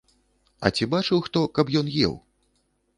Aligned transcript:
А 0.67 0.71
ці 0.75 0.89
бачыў 0.95 1.23
хто, 1.27 1.45
каб 1.59 1.65
ён 1.85 1.95
еў? 2.09 2.21